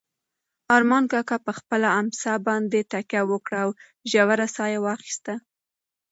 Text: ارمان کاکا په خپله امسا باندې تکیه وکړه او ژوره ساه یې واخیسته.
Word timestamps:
ارمان 0.77 1.03
کاکا 1.11 1.37
په 1.47 1.51
خپله 1.59 1.87
امسا 1.99 2.33
باندې 2.47 2.79
تکیه 2.93 3.23
وکړه 3.31 3.57
او 3.63 3.69
ژوره 4.11 4.47
ساه 4.55 4.67
یې 4.73 4.79
واخیسته. 4.87 5.33